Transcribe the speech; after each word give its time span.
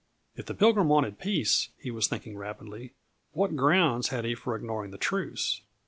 If 0.35 0.47
the 0.47 0.55
Pilgrim 0.55 0.87
wanted 0.89 1.19
peace, 1.19 1.69
he 1.77 1.91
was 1.91 2.07
thinking 2.07 2.35
rapidly, 2.35 2.95
what 3.33 3.55
grounds 3.55 4.07
had 4.07 4.25
he 4.25 4.33
for 4.33 4.55
ignoring 4.55 4.89
the 4.89 4.97
truce? 4.97 5.61